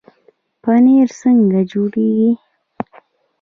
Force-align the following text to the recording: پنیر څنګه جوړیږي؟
پنیر 0.61 1.07
څنګه 1.19 1.59
جوړیږي؟ 1.71 2.29